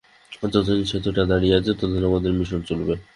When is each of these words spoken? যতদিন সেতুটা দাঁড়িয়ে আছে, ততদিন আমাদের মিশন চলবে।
যতদিন 0.31 0.79
সেতুটা 0.91 1.23
দাঁড়িয়ে 1.31 1.57
আছে, 1.59 1.71
ততদিন 1.73 2.03
আমাদের 2.09 2.31
মিশন 2.39 2.61
চলবে। 2.69 2.93